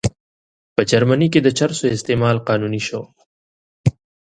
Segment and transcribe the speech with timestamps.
[0.75, 3.01] په جرمني کې د چرسو استعمال قانوني شو.